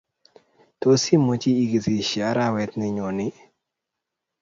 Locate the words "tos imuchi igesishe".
0.81-2.19